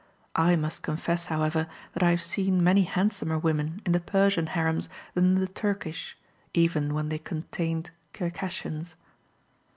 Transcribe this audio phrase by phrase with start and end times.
[0.35, 4.89] I must confess, however, that I have seen many handsomer women in the Persian harems
[5.13, 6.17] than in the Turkish,
[6.55, 8.95] even when they contained Circassians.